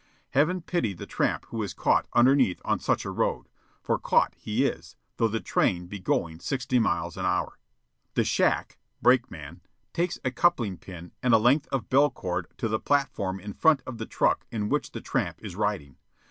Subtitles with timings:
[0.31, 3.47] Heaven pity the tramp who is caught "underneath" on such a road
[3.83, 7.59] for caught he is, though the train be going sixty miles an hour.
[8.15, 9.61] The "shack" (brakeman)
[9.93, 13.83] takes a coupling pin and a length of bell cord to the platform in front
[13.85, 15.97] of the truck in which the tramp is riding.